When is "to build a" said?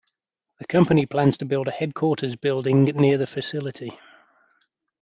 1.37-1.71